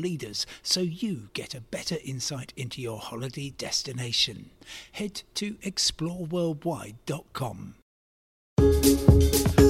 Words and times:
leaders 0.00 0.46
so 0.62 0.80
you 0.80 1.28
get 1.34 1.54
a 1.54 1.60
better 1.60 1.96
insight 2.04 2.54
into 2.56 2.80
your 2.80 2.98
holiday 2.98 3.50
destination. 3.50 4.50
Head 4.92 5.22
to 5.34 5.56
exploreworldwide.com. 5.56 7.74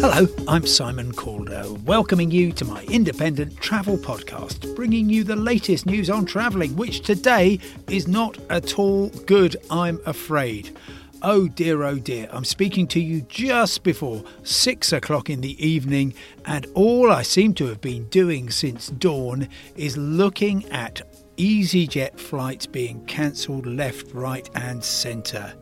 Hello, 0.02 0.26
I'm 0.48 0.66
Simon 0.66 1.12
Calder, 1.12 1.62
welcoming 1.84 2.30
you 2.30 2.52
to 2.52 2.64
my 2.64 2.82
independent 2.84 3.58
travel 3.58 3.98
podcast, 3.98 4.74
bringing 4.74 5.10
you 5.10 5.24
the 5.24 5.36
latest 5.36 5.84
news 5.84 6.08
on 6.08 6.24
travelling, 6.24 6.74
which 6.74 7.02
today 7.02 7.58
is 7.88 8.08
not 8.08 8.38
at 8.48 8.78
all 8.78 9.10
good, 9.26 9.56
I'm 9.70 10.00
afraid. 10.06 10.74
Oh 11.22 11.48
dear, 11.48 11.82
oh 11.82 11.96
dear, 11.96 12.30
I'm 12.32 12.46
speaking 12.46 12.86
to 12.88 13.00
you 13.00 13.20
just 13.20 13.82
before 13.82 14.24
six 14.42 14.90
o'clock 14.90 15.28
in 15.28 15.42
the 15.42 15.62
evening, 15.64 16.14
and 16.46 16.66
all 16.72 17.12
I 17.12 17.20
seem 17.20 17.52
to 17.54 17.66
have 17.66 17.82
been 17.82 18.04
doing 18.04 18.48
since 18.48 18.88
dawn 18.88 19.46
is 19.76 19.98
looking 19.98 20.64
at 20.70 21.02
EasyJet 21.36 22.18
flights 22.18 22.64
being 22.64 23.04
cancelled 23.04 23.66
left, 23.66 24.14
right, 24.14 24.48
and 24.54 24.82
centre. 24.82 25.52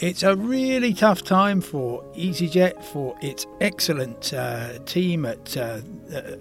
It's 0.00 0.22
a 0.22 0.36
really 0.36 0.92
tough 0.92 1.22
time 1.22 1.62
for 1.62 2.02
EasyJet, 2.14 2.84
for 2.84 3.16
its 3.22 3.46
excellent 3.62 4.34
uh, 4.34 4.80
team 4.80 5.24
at, 5.24 5.56
uh, 5.56 5.80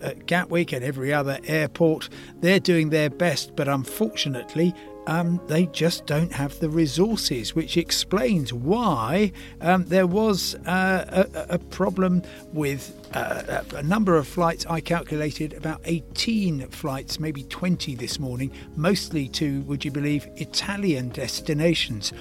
at 0.02 0.26
Gatwick 0.26 0.74
and 0.74 0.84
every 0.84 1.14
other 1.14 1.40
airport. 1.46 2.10
They're 2.42 2.60
doing 2.60 2.90
their 2.90 3.10
best, 3.10 3.56
but 3.56 3.70
unfortunately, 3.70 4.74
um, 5.08 5.42
they 5.48 5.66
just 5.68 6.06
don't 6.06 6.32
have 6.32 6.60
the 6.60 6.70
resources, 6.70 7.56
which 7.56 7.78
explains 7.78 8.54
why 8.54 9.32
um, 9.62 9.86
there 9.86 10.08
was 10.08 10.56
uh, 10.66 11.26
a, 11.34 11.56
a, 11.56 11.60
problem 11.60 12.22
with 12.54 12.98
uh, 13.14 13.64
a 13.76 13.84
number 13.84 14.16
of 14.16 14.28
flights. 14.28 14.66
I 14.66 14.80
calculated 14.80 15.54
about 15.54 15.82
18 15.86 16.68
flights, 16.70 17.20
maybe 17.20 17.44
20 17.44 17.96
this 17.96 18.20
morning, 18.20 18.52
mostly 18.76 19.28
to, 19.30 19.62
would 19.62 19.84
you 19.84 19.92
believe, 19.92 20.28
Italian 20.36 21.10
destinations 21.10 22.14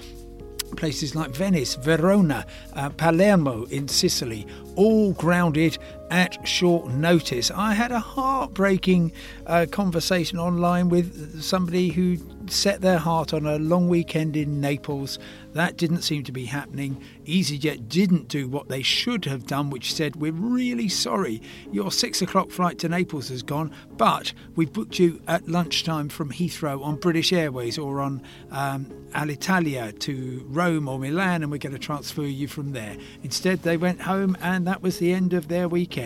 places 0.77 1.15
like 1.15 1.31
Venice, 1.31 1.75
Verona, 1.75 2.47
uh, 2.75 2.89
Palermo 2.91 3.65
in 3.65 3.89
Sicily, 3.89 4.47
all 4.75 5.13
grounded 5.13 5.79
at 6.13 6.47
short 6.47 6.89
notice. 6.89 7.51
I 7.51 7.73
had 7.73 7.91
a 7.91 7.99
heartbreaking 7.99 9.13
uh, 9.47 9.65
conversation 9.71 10.39
online 10.39 10.91
with 10.91 11.43
somebody 11.43 11.89
who 11.89 12.19
set 12.49 12.83
their 12.83 12.99
heart 12.99 13.33
on 13.33 13.47
a 13.47 13.59
long 13.59 13.89
weekend 13.89 14.37
in 14.37 14.61
Naples. 14.61 15.19
That 15.55 15.79
didn't 15.79 16.03
seem 16.03 16.23
to 16.25 16.33
be 16.33 16.45
happening. 16.45 17.03
EasyJet 17.25 17.89
didn't 17.89 18.29
do 18.29 18.49
what 18.49 18.69
they 18.69 18.83
should 18.83 19.25
have 19.25 19.47
done, 19.47 19.71
which 19.71 19.95
said, 19.95 20.17
We're 20.17 20.33
really 20.33 20.89
sorry, 20.89 21.41
your 21.71 21.91
six 21.91 22.21
o'clock 22.21 22.51
flight 22.51 22.79
to 22.81 22.89
Naples 22.89 23.29
has 23.29 23.43
gone, 23.43 23.73
but 23.97 24.35
we've 24.55 24.73
booked 24.73 24.99
you 24.99 25.21
at 25.29 25.49
lunchtime 25.49 26.09
from 26.09 26.31
Heathrow 26.31 26.85
on 26.85 26.97
British 26.97 27.33
Airways 27.33 27.79
or 27.79 28.01
on 28.01 28.23
um, 28.51 28.87
Alitalia 29.15 29.99
to 30.01 30.45
Rome 30.49 30.89
or 30.89 30.99
Milan, 30.99 31.43
and 31.43 31.51
we're 31.51 31.59
going 31.59 31.75
to 31.75 31.79
transfer 31.79 32.23
you 32.23 32.49
from 32.49 32.73
there. 32.73 32.97
Instead, 33.23 33.63
they 33.63 33.77
went 33.77 34.03
home, 34.03 34.37
and 34.43 34.67
that 34.67 34.83
was 34.83 34.99
the 34.99 35.13
end 35.13 35.33
of 35.33 35.49
their 35.49 35.69
weekend. 35.69 36.02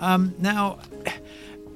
Um, 0.00 0.34
now, 0.38 0.78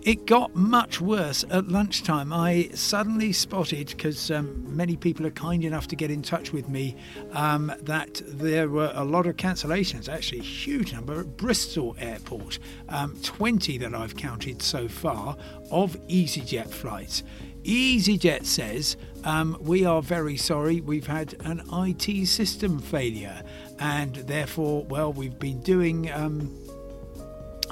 it 0.02 0.26
got 0.26 0.54
much 0.56 1.00
worse 1.00 1.44
at 1.48 1.68
lunchtime. 1.68 2.32
I 2.32 2.70
suddenly 2.74 3.32
spotted, 3.32 3.88
because 3.88 4.30
um, 4.30 4.64
many 4.76 4.96
people 4.96 5.26
are 5.26 5.30
kind 5.30 5.64
enough 5.64 5.86
to 5.88 5.96
get 5.96 6.10
in 6.10 6.22
touch 6.22 6.52
with 6.52 6.68
me, 6.68 6.96
um, 7.32 7.72
that 7.82 8.20
there 8.26 8.68
were 8.68 8.92
a 8.94 9.04
lot 9.04 9.26
of 9.26 9.36
cancellations, 9.36 10.08
actually, 10.08 10.40
a 10.40 10.44
huge 10.44 10.92
number 10.92 11.20
at 11.20 11.36
Bristol 11.36 11.96
Airport, 12.00 12.58
um, 12.88 13.16
20 13.22 13.78
that 13.78 13.94
I've 13.94 14.16
counted 14.16 14.60
so 14.60 14.88
far, 14.88 15.36
of 15.70 15.96
EasyJet 16.08 16.70
flights. 16.70 17.22
EasyJet 17.62 18.44
says, 18.44 18.96
um, 19.22 19.56
We 19.60 19.84
are 19.84 20.02
very 20.02 20.36
sorry, 20.36 20.80
we've 20.80 21.06
had 21.06 21.36
an 21.44 21.62
IT 21.72 22.26
system 22.26 22.80
failure, 22.80 23.42
and 23.78 24.16
therefore, 24.16 24.84
well, 24.86 25.12
we've 25.12 25.38
been 25.38 25.60
doing 25.60 26.10
um, 26.10 26.52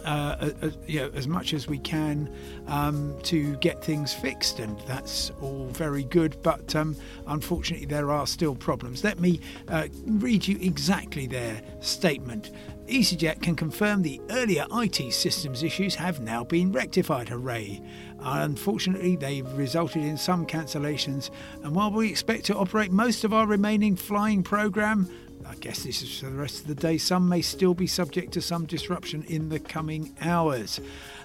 uh, 0.04 0.50
you 0.86 1.00
know, 1.00 1.10
as 1.14 1.26
much 1.28 1.54
as 1.54 1.66
we 1.66 1.78
can 1.78 2.32
um, 2.66 3.16
to 3.24 3.56
get 3.56 3.82
things 3.84 4.12
fixed, 4.12 4.58
and 4.58 4.78
that's 4.86 5.30
all 5.40 5.68
very 5.72 6.04
good. 6.04 6.36
But 6.42 6.74
um, 6.74 6.96
unfortunately, 7.26 7.86
there 7.86 8.10
are 8.10 8.26
still 8.26 8.54
problems. 8.54 9.04
Let 9.04 9.20
me 9.20 9.40
uh, 9.68 9.88
read 10.06 10.46
you 10.46 10.58
exactly 10.60 11.26
their 11.26 11.62
statement. 11.80 12.50
EasyJet 12.86 13.40
can 13.40 13.54
confirm 13.54 14.02
the 14.02 14.20
earlier 14.30 14.66
IT 14.72 15.12
systems 15.12 15.62
issues 15.62 15.94
have 15.94 16.20
now 16.20 16.42
been 16.42 16.72
rectified. 16.72 17.28
Hooray! 17.28 17.80
Unfortunately, 18.18 19.16
they've 19.16 19.50
resulted 19.52 20.02
in 20.02 20.16
some 20.16 20.44
cancellations, 20.44 21.30
and 21.62 21.74
while 21.74 21.90
we 21.90 22.10
expect 22.10 22.44
to 22.46 22.56
operate 22.56 22.90
most 22.90 23.24
of 23.24 23.32
our 23.32 23.46
remaining 23.46 23.96
flying 23.96 24.42
program, 24.42 25.08
I 25.50 25.56
guess 25.56 25.82
this 25.82 26.00
is 26.00 26.20
for 26.20 26.26
the 26.26 26.36
rest 26.36 26.60
of 26.60 26.68
the 26.68 26.76
day. 26.76 26.96
Some 26.96 27.28
may 27.28 27.42
still 27.42 27.74
be 27.74 27.88
subject 27.88 28.32
to 28.34 28.40
some 28.40 28.66
disruption 28.66 29.24
in 29.24 29.48
the 29.48 29.58
coming 29.58 30.14
hours. 30.20 30.80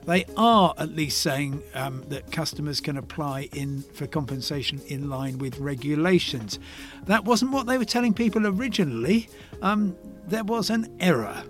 They 0.07 0.25
are 0.35 0.73
at 0.79 0.95
least 0.95 1.21
saying 1.21 1.61
um, 1.75 2.03
that 2.07 2.31
customers 2.31 2.81
can 2.81 2.97
apply 2.97 3.49
in 3.53 3.83
for 3.93 4.07
compensation 4.07 4.81
in 4.87 5.09
line 5.11 5.37
with 5.37 5.59
regulations. 5.59 6.57
That 7.05 7.23
wasn't 7.25 7.51
what 7.51 7.67
they 7.67 7.77
were 7.77 7.85
telling 7.85 8.15
people 8.15 8.47
originally. 8.47 9.29
Um, 9.61 9.95
there 10.27 10.43
was 10.43 10.71
an 10.71 10.91
error, 10.99 11.43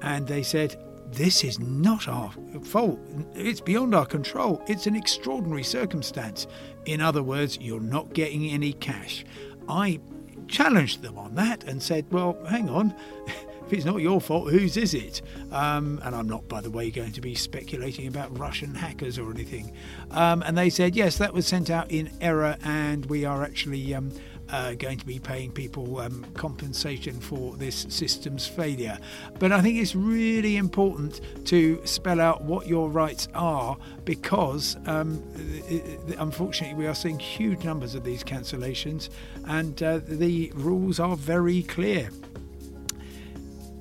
and 0.00 0.26
they 0.26 0.42
said 0.42 0.76
this 1.12 1.44
is 1.44 1.58
not 1.58 2.08
our 2.08 2.32
fault. 2.62 2.98
It's 3.34 3.60
beyond 3.60 3.94
our 3.94 4.06
control. 4.06 4.62
It's 4.66 4.86
an 4.86 4.96
extraordinary 4.96 5.62
circumstance. 5.62 6.46
In 6.86 7.02
other 7.02 7.22
words, 7.22 7.58
you're 7.60 7.80
not 7.80 8.14
getting 8.14 8.48
any 8.48 8.72
cash. 8.72 9.26
I 9.68 10.00
challenged 10.48 11.02
them 11.02 11.18
on 11.18 11.34
that 11.36 11.64
and 11.64 11.82
said, 11.82 12.06
well, 12.10 12.36
hang 12.48 12.68
on. 12.68 12.94
if 13.68 13.72
it's 13.74 13.84
not 13.84 14.00
your 14.00 14.20
fault, 14.20 14.50
whose 14.50 14.78
is 14.78 14.94
it? 14.94 15.20
Um, 15.52 16.00
and 16.02 16.14
I'm 16.14 16.26
not, 16.26 16.48
by 16.48 16.62
the 16.62 16.70
way, 16.70 16.90
going 16.90 17.12
to 17.12 17.20
be 17.20 17.34
speculating 17.34 18.06
about 18.06 18.36
Russian 18.38 18.74
hackers 18.74 19.18
or 19.18 19.30
anything. 19.30 19.72
Um, 20.10 20.42
and 20.42 20.56
they 20.56 20.70
said, 20.70 20.96
yes, 20.96 21.18
that 21.18 21.34
was 21.34 21.46
sent 21.46 21.68
out 21.68 21.90
in 21.90 22.10
error, 22.22 22.56
and 22.64 23.04
we 23.06 23.26
are 23.26 23.44
actually 23.44 23.94
um, 23.94 24.10
uh, 24.50 24.74
going 24.74 24.98
to 24.98 25.06
be 25.06 25.18
paying 25.18 25.50
people 25.50 26.00
um, 26.00 26.24
compensation 26.34 27.20
for 27.20 27.56
this 27.56 27.86
system's 27.88 28.46
failure. 28.46 28.98
But 29.38 29.52
I 29.52 29.60
think 29.60 29.78
it's 29.78 29.94
really 29.94 30.56
important 30.56 31.20
to 31.46 31.80
spell 31.84 32.20
out 32.20 32.42
what 32.42 32.66
your 32.66 32.88
rights 32.88 33.28
are 33.34 33.76
because 34.04 34.76
um, 34.86 35.22
unfortunately 36.18 36.76
we 36.76 36.86
are 36.86 36.94
seeing 36.94 37.18
huge 37.18 37.64
numbers 37.64 37.94
of 37.94 38.04
these 38.04 38.24
cancellations 38.24 39.10
and 39.46 39.82
uh, 39.82 40.00
the 40.06 40.52
rules 40.54 40.98
are 40.98 41.16
very 41.16 41.62
clear 41.62 42.10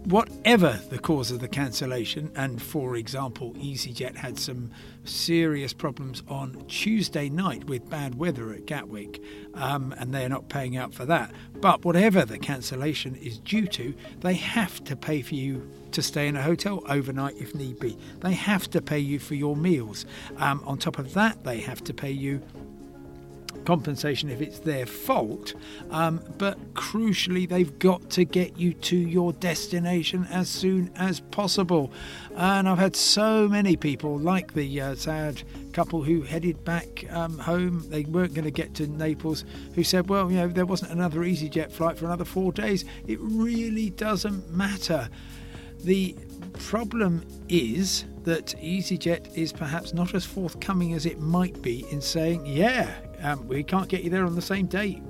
whatever 0.08 0.80
the 0.90 0.98
cause 0.98 1.32
of 1.32 1.42
the 1.42 1.48
cancellation, 1.50 2.32
and 2.34 2.62
for 2.62 2.96
example, 2.96 3.54
EasyJet 3.56 4.16
had 4.16 4.40
some 4.40 4.72
serious 5.04 5.74
problems 5.74 6.24
on 6.30 6.64
Tuesday 6.70 7.28
night 7.28 7.66
with 7.66 7.90
bad 7.90 8.16
weather 8.16 8.54
at 8.54 8.66
Gatwick, 8.66 9.22
um, 9.54 9.94
and 9.98 10.14
they're 10.14 10.30
not 10.30 10.48
paying 10.48 10.78
out 10.78 10.94
for 10.94 11.04
that. 11.06 11.34
But 11.60 11.84
whatever 11.84 12.24
the 12.24 12.38
cancellation 12.38 13.16
is 13.16 13.38
due 13.40 13.68
to, 13.68 13.94
they 14.22 14.36
have 14.36 14.82
to 14.86 14.96
pay 14.96 15.22
for 15.22 15.36
you 15.36 15.70
to 15.92 16.02
stay 16.02 16.28
in 16.28 16.38
a 16.38 16.42
hotel 16.42 16.84
overnight 16.88 17.36
if 17.38 17.54
need 17.54 17.78
be. 17.78 17.98
They 18.22 18.34
have 18.34 18.70
to 18.72 18.82
pay 18.82 19.00
you 19.00 19.20
for 19.20 19.36
your 19.36 19.58
meals. 19.58 20.06
Um, 20.38 20.64
on 20.66 20.78
top 20.78 21.00
of 21.00 21.14
that, 21.16 21.44
they 21.44 21.60
have 21.60 21.84
to 21.84 21.94
pay 21.94 22.12
you 22.12 22.42
compensation 23.66 24.30
if 24.30 24.42
it's 24.42 24.60
their 24.60 24.86
fault. 24.86 25.54
Um, 25.92 26.22
but 26.38 26.74
crucially, 26.74 27.48
they've 27.48 27.78
got 27.80 28.10
to 28.12 28.24
get 28.24 28.58
you 28.58 28.74
to 28.74 28.96
your 28.96 29.34
destination 29.34 30.28
as 30.32 30.50
soon 30.50 30.92
as 30.96 31.20
possible. 31.20 31.92
And 32.36 32.68
I've 32.70 32.78
had 32.78 32.96
so 32.96 33.48
many 33.48 33.76
people, 33.76 34.18
like 34.18 34.54
the 34.54 34.82
uh, 34.82 34.96
sad 34.96 35.44
couple 35.74 36.04
who 36.04 36.22
headed 36.22 36.64
back 36.64 37.06
um, 37.12 37.38
home, 37.38 37.84
they 37.90 38.04
weren't 38.04 38.34
going 38.34 38.46
to 38.46 38.52
get 38.52 38.74
to 38.76 38.88
Naples, 38.88 39.44
who 39.76 39.84
said, 39.84 40.10
well, 40.10 40.32
you 40.32 40.38
know, 40.38 40.48
there 40.48 40.66
wasn't 40.66 40.92
another 40.92 41.20
EasyJet 41.20 41.72
flight 41.72 41.98
for 41.98 42.06
another 42.06 42.26
four 42.26 42.52
days. 42.52 42.86
It 43.06 43.20
really 43.22 43.90
doesn't 43.92 44.50
matter. 44.52 45.10
The 45.84 46.16
problem 46.60 47.24
is 47.50 48.06
that 48.24 48.56
EasyJet 48.62 49.38
is 49.38 49.54
perhaps 49.54 49.94
not 49.94 50.14
as 50.14 50.26
forthcoming 50.26 50.94
as 50.94 51.06
it 51.06 51.20
might 51.20 51.62
be 51.62 51.86
in 51.92 52.02
saying, 52.02 52.46
yeah, 52.46 52.94
um, 53.22 53.48
we 53.48 53.64
can't 53.64 53.88
get 53.88 54.04
you 54.04 54.10
there 54.10 54.26
on 54.26 54.36
the 54.36 54.42
same 54.42 54.68
day 54.68 55.02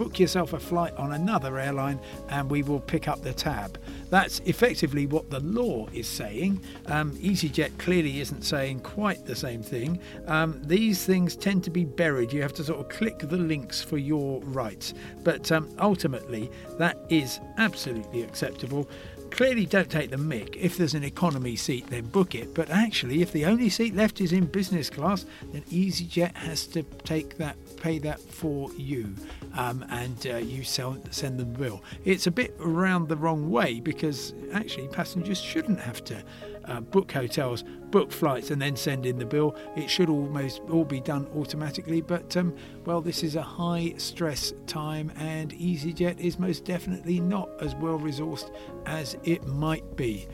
book 0.00 0.18
yourself 0.18 0.54
a 0.54 0.58
flight 0.58 0.96
on 0.96 1.12
another 1.12 1.58
airline 1.58 2.00
and 2.30 2.50
we 2.50 2.62
will 2.62 2.80
pick 2.80 3.06
up 3.06 3.20
the 3.20 3.34
tab. 3.34 3.78
That's 4.08 4.38
effectively 4.46 5.04
what 5.04 5.28
the 5.28 5.40
law 5.40 5.88
is 5.92 6.06
saying. 6.06 6.62
Um, 6.86 7.14
EasyJet 7.18 7.76
clearly 7.76 8.18
isn't 8.20 8.40
saying 8.40 8.80
quite 8.80 9.26
the 9.26 9.36
same 9.36 9.62
thing. 9.62 10.00
Um, 10.26 10.58
these 10.64 11.04
things 11.04 11.36
tend 11.36 11.64
to 11.64 11.70
be 11.70 11.84
buried. 11.84 12.32
You 12.32 12.40
have 12.40 12.54
to 12.54 12.64
sort 12.64 12.80
of 12.80 12.88
click 12.88 13.18
the 13.18 13.36
links 13.36 13.82
for 13.82 13.98
your 13.98 14.40
rights. 14.40 14.94
But 15.22 15.52
um, 15.52 15.68
ultimately, 15.78 16.50
that 16.78 16.96
is 17.10 17.38
absolutely 17.58 18.22
acceptable 18.22 18.88
clearly 19.30 19.66
don't 19.66 19.90
take 19.90 20.10
the 20.10 20.16
mick. 20.16 20.56
If 20.56 20.76
there's 20.76 20.94
an 20.94 21.04
economy 21.04 21.56
seat, 21.56 21.86
then 21.88 22.06
book 22.06 22.34
it. 22.34 22.54
But 22.54 22.70
actually, 22.70 23.22
if 23.22 23.32
the 23.32 23.46
only 23.46 23.68
seat 23.68 23.94
left 23.94 24.20
is 24.20 24.32
in 24.32 24.46
business 24.46 24.90
class, 24.90 25.24
then 25.52 25.62
EasyJet 25.62 26.36
has 26.36 26.66
to 26.68 26.82
take 26.82 27.38
that, 27.38 27.56
pay 27.76 27.98
that 28.00 28.20
for 28.20 28.70
you, 28.72 29.14
um, 29.56 29.84
and 29.90 30.26
uh, 30.26 30.36
you 30.36 30.64
sell, 30.64 30.96
send 31.10 31.38
them 31.38 31.52
the 31.52 31.58
bill. 31.58 31.82
It's 32.04 32.26
a 32.26 32.30
bit 32.30 32.54
around 32.60 33.08
the 33.08 33.16
wrong 33.16 33.50
way 33.50 33.80
because 33.80 34.34
actually 34.52 34.88
passengers 34.88 35.40
shouldn't 35.40 35.80
have 35.80 36.04
to 36.04 36.22
uh, 36.70 36.80
book 36.80 37.10
hotels, 37.10 37.64
book 37.90 38.12
flights, 38.12 38.50
and 38.50 38.60
then 38.62 38.76
send 38.76 39.04
in 39.04 39.18
the 39.18 39.24
bill. 39.24 39.56
It 39.76 39.88
should 39.88 40.08
almost 40.08 40.60
all 40.70 40.84
be 40.84 41.00
done 41.00 41.26
automatically. 41.34 42.00
But 42.00 42.36
um, 42.36 42.54
well, 42.84 43.00
this 43.00 43.22
is 43.22 43.36
a 43.36 43.42
high 43.42 43.94
stress 43.96 44.52
time, 44.66 45.12
and 45.16 45.52
EasyJet 45.52 46.20
is 46.20 46.38
most 46.38 46.64
definitely 46.64 47.20
not 47.20 47.50
as 47.60 47.74
well 47.74 47.98
resourced 47.98 48.54
as 48.86 49.16
it 49.24 49.46
might 49.46 49.96
be. 49.96 50.26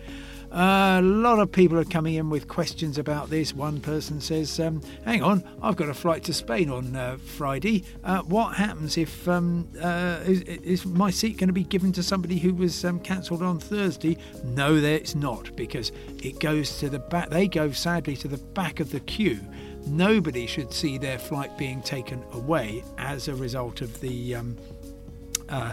Uh, 0.53 1.01
a 1.01 1.03
lot 1.03 1.39
of 1.39 1.51
people 1.51 1.77
are 1.79 1.85
coming 1.85 2.15
in 2.15 2.31
with 2.31 2.49
questions 2.49 2.99
about 2.99 3.29
this. 3.29 3.53
One 3.53 3.81
person 3.81 4.21
says, 4.21 4.59
um, 4.61 4.81
"Hang 5.05 5.23
on, 5.23 5.45
I've 5.61 5.77
got 5.77 5.89
a 5.89 5.95
flight 5.95 6.23
to 6.25 6.33
Spain 6.33 6.71
on 6.71 6.95
uh, 6.95 7.19
Friday. 7.19 7.85
Uh, 8.05 8.23
what 8.23 8.55
happens 8.55 8.97
if 8.97 9.29
um, 9.29 9.69
uh, 9.83 10.21
is, 10.25 10.41
is, 10.43 10.87
my 10.87 11.11
seat 11.11 11.37
going 11.37 11.49
to 11.49 11.53
be 11.53 11.65
given 11.65 11.93
to 11.93 12.03
somebody 12.03 12.39
who 12.39 12.55
was 12.55 12.85
um, 12.85 13.01
cancelled 13.01 13.43
on 13.43 13.59
Thursday?" 13.59 14.17
No, 14.45 14.77
it's 14.77 15.15
not 15.15 15.55
because 15.57 15.91
it 16.23 16.39
goes 16.39 16.79
to 16.79 16.89
the 16.89 17.01
back. 17.01 17.29
They 17.29 17.49
go 17.49 17.73
sadly 17.73 18.17
to 18.19 18.29
the 18.29 18.39
back 18.39 18.81
of 18.81 18.91
the 18.93 19.01
queue. 19.01 19.41
Nobody 19.87 20.47
should 20.47 20.73
see 20.73 20.97
their 20.97 21.19
flight 21.19 21.59
being 21.59 21.83
taken 21.83 22.25
away 22.33 22.85
as 22.99 23.29
a 23.29 23.35
result 23.35 23.83
of 23.83 24.01
the 24.01 24.37
um, 24.37 24.57
uh, 25.49 25.73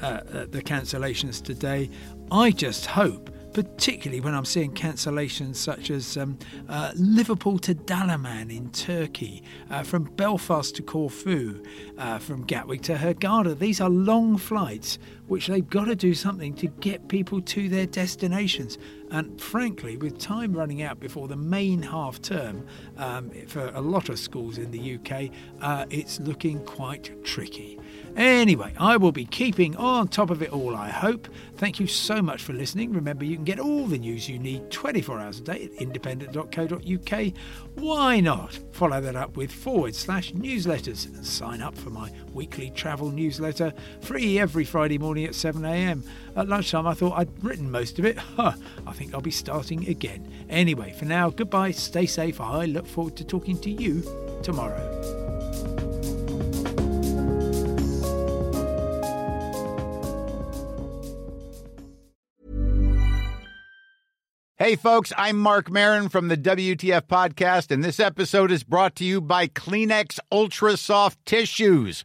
uh, 0.00 0.20
the 0.50 0.62
cancellations 0.62 1.42
today. 1.42 1.88
I 2.30 2.50
just 2.50 2.86
hope 2.86 3.30
particularly 3.56 4.20
when 4.20 4.34
I'm 4.34 4.44
seeing 4.44 4.70
cancellations 4.74 5.56
such 5.56 5.88
as 5.88 6.18
um, 6.18 6.38
uh, 6.68 6.92
Liverpool 6.94 7.58
to 7.60 7.74
Dalaman 7.74 8.54
in 8.54 8.68
Turkey, 8.68 9.42
uh, 9.70 9.82
from 9.82 10.04
Belfast 10.04 10.76
to 10.76 10.82
Corfu, 10.82 11.64
uh, 11.96 12.18
from 12.18 12.44
Gatwick 12.44 12.82
to 12.82 12.96
Hurghada. 12.96 13.58
These 13.58 13.80
are 13.80 13.88
long 13.88 14.36
flights 14.36 14.98
which 15.26 15.46
they've 15.48 15.68
got 15.68 15.86
to 15.86 15.96
do 15.96 16.14
something 16.14 16.54
to 16.54 16.66
get 16.66 17.08
people 17.08 17.40
to 17.42 17.68
their 17.68 17.86
destinations. 17.86 18.78
And 19.10 19.40
frankly, 19.40 19.96
with 19.96 20.18
time 20.18 20.52
running 20.52 20.82
out 20.82 20.98
before 20.98 21.28
the 21.28 21.36
main 21.36 21.82
half 21.82 22.20
term 22.20 22.66
um, 22.96 23.30
for 23.46 23.70
a 23.74 23.80
lot 23.80 24.08
of 24.08 24.18
schools 24.18 24.58
in 24.58 24.70
the 24.70 24.94
UK, 24.96 25.30
uh, 25.60 25.86
it's 25.90 26.18
looking 26.20 26.64
quite 26.64 27.24
tricky. 27.24 27.78
Anyway, 28.16 28.72
I 28.78 28.96
will 28.96 29.12
be 29.12 29.26
keeping 29.26 29.76
on 29.76 30.08
top 30.08 30.30
of 30.30 30.42
it 30.42 30.50
all, 30.50 30.74
I 30.74 30.88
hope. 30.88 31.28
Thank 31.56 31.78
you 31.78 31.86
so 31.86 32.22
much 32.22 32.42
for 32.42 32.54
listening. 32.54 32.92
Remember, 32.92 33.24
you 33.24 33.36
can 33.36 33.44
get 33.44 33.60
all 33.60 33.86
the 33.86 33.98
news 33.98 34.28
you 34.28 34.38
need 34.38 34.70
24 34.70 35.20
hours 35.20 35.38
a 35.40 35.42
day 35.42 35.64
at 35.64 35.82
independent.co.uk. 35.82 37.32
Why 37.74 38.20
not 38.20 38.58
follow 38.72 39.00
that 39.02 39.16
up 39.16 39.36
with 39.36 39.52
forward 39.52 39.94
slash 39.94 40.32
newsletters 40.32 41.06
and 41.06 41.26
sign 41.26 41.60
up 41.60 41.76
for 41.76 41.90
my 41.90 42.10
weekly 42.32 42.70
travel 42.70 43.10
newsletter, 43.10 43.72
free 44.00 44.38
every 44.38 44.64
Friday 44.64 44.98
morning 45.16 45.28
at 45.28 45.32
7am. 45.32 46.02
At 46.36 46.46
lunchtime, 46.46 46.86
I 46.86 46.92
thought 46.92 47.18
I'd 47.18 47.42
written 47.42 47.70
most 47.70 47.98
of 47.98 48.04
it. 48.04 48.18
Huh, 48.36 48.52
I 48.86 48.92
think 48.92 49.14
I'll 49.14 49.22
be 49.22 49.30
starting 49.30 49.88
again. 49.88 50.30
Anyway, 50.50 50.92
for 50.92 51.06
now, 51.06 51.30
goodbye, 51.30 51.70
stay 51.70 52.04
safe. 52.04 52.38
I 52.38 52.66
look 52.66 52.86
forward 52.86 53.16
to 53.16 53.24
talking 53.24 53.58
to 53.60 53.70
you 53.70 54.02
tomorrow. 54.42 54.76
Hey, 64.58 64.76
folks, 64.76 65.14
I'm 65.16 65.38
Marc 65.38 65.70
Maron 65.70 66.10
from 66.10 66.28
the 66.28 66.36
WTF 66.36 67.02
Podcast, 67.02 67.70
and 67.70 67.82
this 67.82 68.00
episode 68.00 68.50
is 68.50 68.64
brought 68.64 68.96
to 68.96 69.04
you 69.04 69.22
by 69.22 69.46
Kleenex 69.46 70.18
Ultra 70.30 70.76
Soft 70.76 71.24
Tissues 71.24 72.04